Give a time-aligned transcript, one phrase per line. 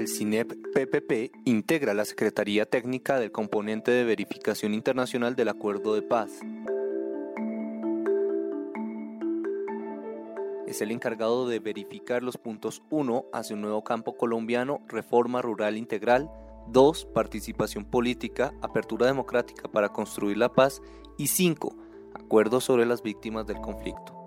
[0.00, 6.00] El CINEP PPP integra la Secretaría Técnica del componente de verificación internacional del Acuerdo de
[6.00, 6.40] Paz.
[10.66, 15.76] Es el encargado de verificar los puntos 1 hacia un nuevo campo colombiano, reforma rural
[15.76, 16.30] integral,
[16.68, 17.04] 2.
[17.12, 20.80] Participación política, apertura democrática para construir la paz
[21.18, 21.76] y 5.
[22.14, 24.19] Acuerdo sobre las víctimas del conflicto.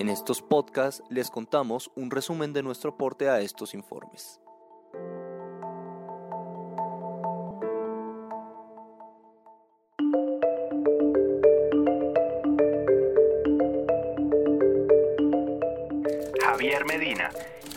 [0.00, 4.40] En estos podcasts les contamos un resumen de nuestro aporte a estos informes.
[16.42, 17.28] Javier Medina,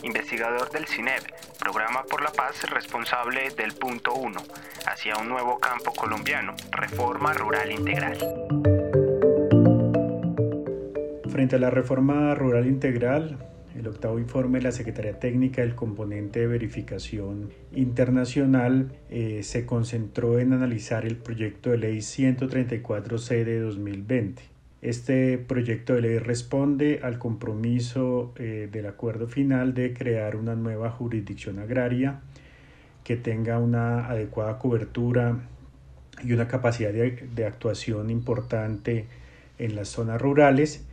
[0.02, 4.40] investigador del CINEP, Programa por la Paz responsable del punto 1,
[4.86, 8.73] hacia un nuevo campo colombiano, reforma rural integral.
[11.34, 13.38] Frente a la reforma rural integral,
[13.76, 20.38] el octavo informe de la Secretaría Técnica del Componente de Verificación Internacional eh, se concentró
[20.38, 24.44] en analizar el proyecto de ley 134C de 2020.
[24.80, 30.92] Este proyecto de ley responde al compromiso eh, del acuerdo final de crear una nueva
[30.92, 32.20] jurisdicción agraria
[33.02, 35.48] que tenga una adecuada cobertura
[36.22, 39.06] y una capacidad de actuación importante
[39.58, 40.86] en las zonas rurales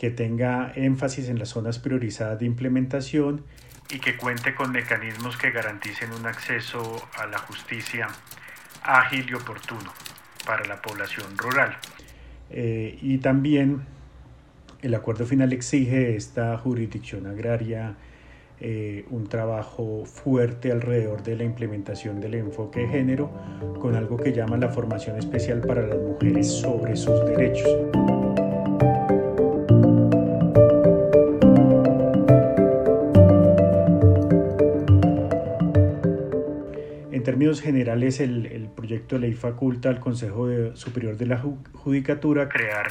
[0.00, 3.44] que tenga énfasis en las zonas priorizadas de implementación
[3.90, 8.08] y que cuente con mecanismos que garanticen un acceso a la justicia
[8.82, 9.92] ágil y oportuno
[10.46, 11.76] para la población rural.
[12.48, 13.82] Eh, y también
[14.80, 17.94] el acuerdo final exige esta jurisdicción agraria
[18.58, 23.30] eh, un trabajo fuerte alrededor de la implementación del enfoque de género
[23.78, 27.68] con algo que llama la formación especial para las mujeres sobre sus derechos.
[37.30, 41.40] Términos generales, el, proyecto de ley faculta al Consejo Superior de la
[41.74, 42.88] Judicatura crear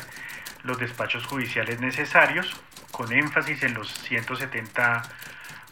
[0.63, 2.55] los despachos judiciales necesarios,
[2.89, 5.01] con énfasis en los 170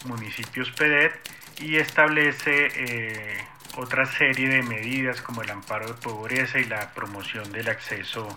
[0.07, 1.13] municipios PEDET,
[1.61, 3.37] y establece eh,
[3.77, 8.27] otra serie de medidas como el amparo de pobreza y la promoción del acceso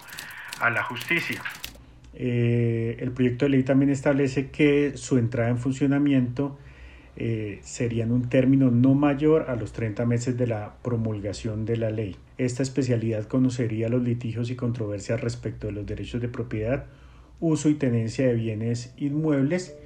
[0.61, 1.43] a la justicia.
[2.15, 6.57] Eh, el proyecto de ley también establece que su entrada en funcionamiento
[7.17, 11.91] eh, serían un término no mayor a los 30 meses de la promulgación de la
[11.91, 12.17] ley.
[12.39, 16.87] Esta especialidad conocería los litigios y controversias respecto de los derechos de propiedad,
[17.41, 19.77] uso y tenencia de bienes inmuebles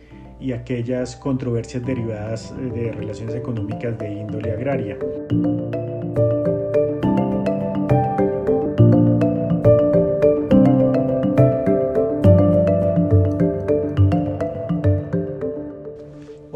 [0.41, 4.99] y aquellas controversias derivadas de relaciones económicas de índole agraria.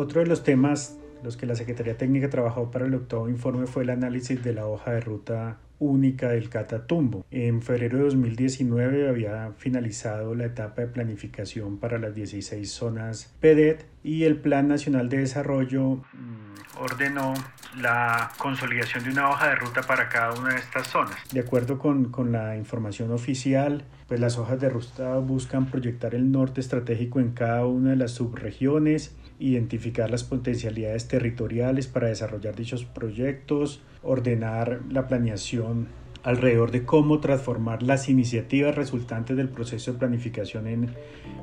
[0.08, 3.82] Otro de los temas los que la Secretaría Técnica trabajó para el octavo informe fue
[3.82, 7.26] el análisis de la hoja de ruta única del Catatumbo.
[7.30, 13.84] En febrero de 2019 había finalizado la etapa de planificación para las 16 zonas PEDET
[14.02, 17.34] y el Plan Nacional de Desarrollo mm, ordenó
[17.78, 21.18] la consolidación de una hoja de ruta para cada una de estas zonas.
[21.34, 26.32] De acuerdo con, con la información oficial, pues las hojas de ruta buscan proyectar el
[26.32, 32.84] norte estratégico en cada una de las subregiones identificar las potencialidades territoriales para desarrollar dichos
[32.84, 35.88] proyectos, ordenar la planeación
[36.24, 40.94] alrededor de cómo transformar las iniciativas resultantes del proceso de planificación en,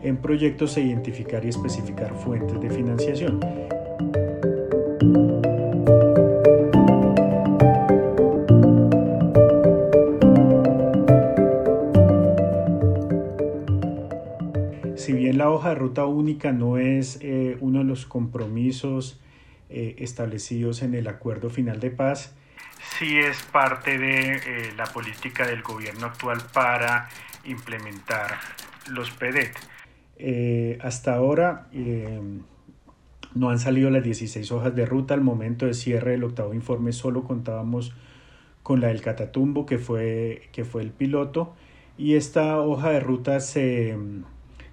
[0.04, 3.40] en proyectos e identificar y especificar fuentes de financiación.
[15.56, 19.20] Hoja de ruta única no es eh, uno de los compromisos
[19.70, 22.36] eh, establecidos en el acuerdo final de paz,
[22.98, 27.10] sí es parte de eh, la política del gobierno actual para
[27.46, 28.38] implementar
[28.90, 29.56] los PEDET.
[30.82, 31.68] hasta ahora
[33.34, 35.14] no han salido las 16 hojas de ruta.
[35.14, 37.94] Al momento de cierre del octavo informe solo contábamos
[38.64, 41.54] con la del Catatumbo, que fue, que fue el piloto.
[41.98, 43.98] Y esta hoja de ruta se,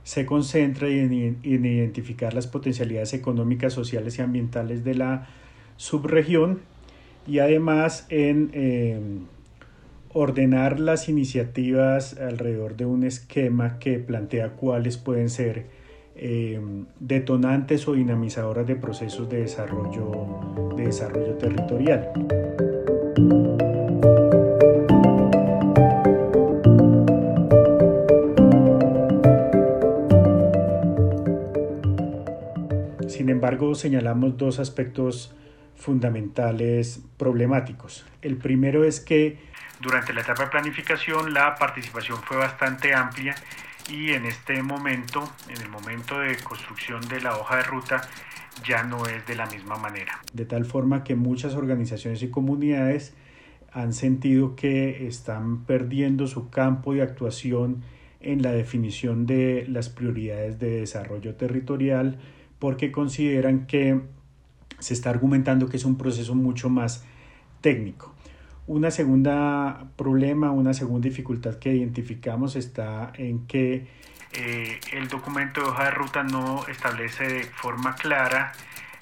[0.05, 5.29] se concentra en, identificar las potencialidades económicas, sociales y ambientales de la
[5.77, 6.61] subregión
[7.27, 9.27] y además en em,
[10.13, 15.67] ordenar las iniciativas alrededor de un esquema que plantea cuáles pueden ser
[16.17, 22.11] em, detonantes o dinamizadoras de procesos de desarrollo, de desarrollo territorial.
[33.43, 35.35] Embargo, señalamos dos aspectos
[35.75, 38.07] fundamentales problemáticos.
[38.23, 39.37] El primero es que
[39.81, 43.35] durante la etapa de planificación la participación fue bastante amplia
[43.91, 48.03] y en este momento, en el momento de construcción de la hoja de ruta,
[48.65, 50.21] ya no es de la misma manera.
[50.33, 53.13] De tal forma que muchas organizaciones y comunidades
[53.73, 57.83] han sentido que están perdiendo su campo de actuación
[58.21, 62.21] en la definición de las prioridades de desarrollo territorial
[62.63, 64.03] porque consideran que
[64.79, 67.05] se está argumentando que es un proceso mucho más
[67.61, 68.15] técnico.
[68.69, 73.89] Una segunda problema, una segunda dificultad que identificamos está en que
[74.35, 78.53] eh, el documento de hoja de ruta no establece de forma clara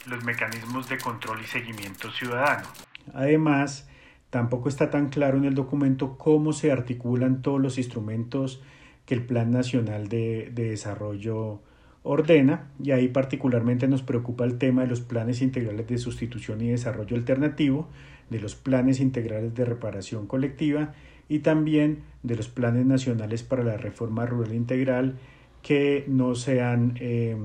[0.07, 2.67] los mecanismos de control y seguimiento ciudadano.
[3.13, 3.91] Además,
[4.31, 8.63] tampoco está tan claro en el documento cómo se articulan todos los instrumentos
[9.05, 11.61] que el Plan Nacional de, de Desarrollo
[12.03, 16.71] ordena y ahí particularmente nos preocupa el tema de los planes integrales de sustitución y
[16.71, 17.89] desarrollo alternativo,
[18.31, 20.95] de los planes integrales de reparación colectiva
[21.29, 25.17] y también de los planes nacionales para la reforma rural integral
[25.63, 27.37] que no se han eh,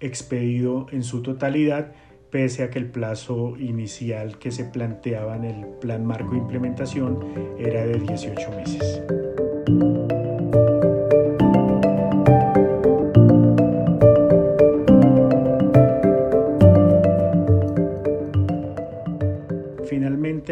[0.00, 1.92] expedido en su totalidad
[2.30, 7.18] pese a que el plazo inicial que se planteaba en el plan marco de implementación
[7.58, 10.15] era de 18 meses.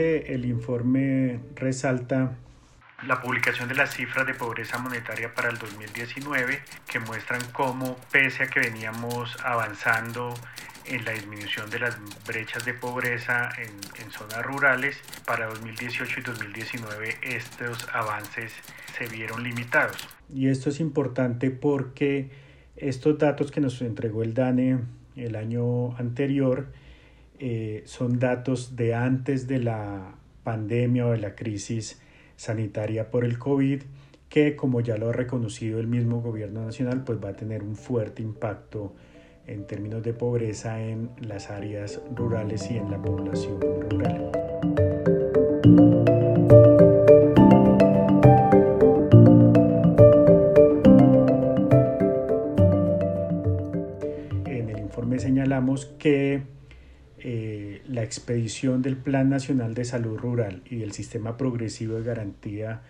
[0.04, 2.36] El informe resalta
[3.06, 8.44] la publicación de las cifras de pobreza monetaria para el 2019 que muestran cómo pese
[8.44, 10.34] a que veníamos avanzando
[10.86, 17.16] en la disminución de las brechas de pobreza en, zonas rurales, para 2018 y 2019
[17.22, 18.52] estos avances
[18.96, 20.08] se vieron limitados.
[20.32, 22.30] Y esto es importante porque
[22.76, 24.80] estos datos que nos entregó el DANE
[25.16, 26.68] el año anterior
[27.38, 30.14] eh, son datos de antes de la
[30.44, 32.00] pandemia o de la crisis
[32.36, 33.82] sanitaria por el COVID,
[34.28, 37.76] que como ya lo ha reconocido el mismo gobierno nacional, pues va a tener un
[37.76, 38.94] fuerte impacto
[39.46, 43.60] en términos de pobreza en las áreas rurales y en la población
[43.90, 44.30] rural.
[54.46, 56.42] En el informe señalamos que
[57.26, 62.82] eh, la expedición del Plan Nacional de Salud Rural y del Sistema Progresivo de Garantía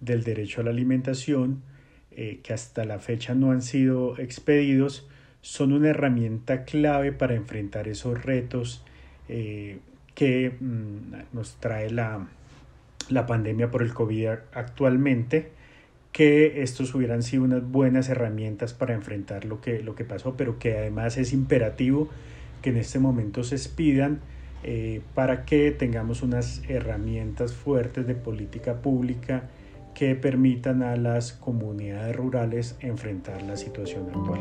[0.00, 1.62] del Derecho a la Alimentación,
[2.10, 5.06] eh, que hasta la fecha no han sido expedidos,
[5.42, 8.84] son una herramienta clave para enfrentar esos retos
[9.28, 9.78] eh,
[10.16, 12.26] que mm, nos trae la,
[13.08, 15.52] la pandemia por el COVID actualmente
[16.10, 20.58] que estos hubieran sido unas buenas herramientas para enfrentar lo que, lo que pasó, pero
[20.58, 22.08] que además es imperativo
[22.62, 24.20] que en este momento se expidan
[24.64, 29.44] eh, para que tengamos unas herramientas fuertes de política pública
[29.94, 34.40] que permitan a las comunidades rurales enfrentar la situación actual.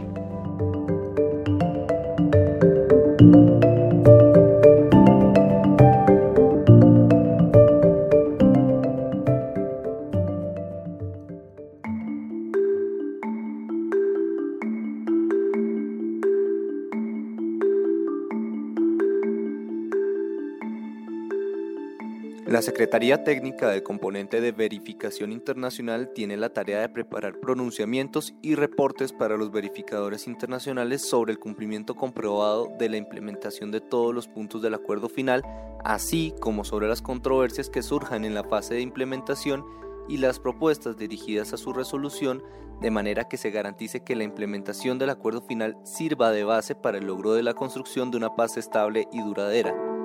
[22.48, 28.56] La Secretaría Técnica del Componente de Verificación Internacional tiene la tarea de preparar pronunciamientos y
[28.56, 34.30] reportes para los verificadores internacionales sobre el cumplimiento comprobado de la implementación de todos los
[34.30, 35.44] puntos del acuerdo final,
[35.84, 39.66] así como sobre las controversias que surjan en la fase de implementación
[40.08, 42.42] y las propuestas dirigidas a su resolución,
[42.80, 46.98] de manera que se garantice que la implementación del acuerdo final sirva de base para
[46.98, 49.97] el logro de la construcción de una paz estable y duradera.